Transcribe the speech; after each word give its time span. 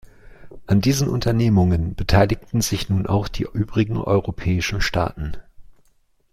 An 0.65 0.81
diesen 0.81 1.07
Unternehmungen 1.07 1.93
beteiligten 1.93 2.61
sich 2.61 2.89
nun 2.89 3.05
auch 3.05 3.27
die 3.27 3.43
übrigen 3.53 3.97
europäischen 3.97 4.81
Staaten. 4.81 5.37